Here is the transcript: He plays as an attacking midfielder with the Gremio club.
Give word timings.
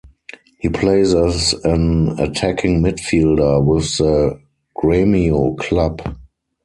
He 0.59 0.67
plays 0.69 1.13
as 1.13 1.53
an 1.63 2.19
attacking 2.19 2.81
midfielder 2.81 3.63
with 3.63 3.97
the 3.99 4.41
Gremio 4.75 5.55
club. 5.59 6.17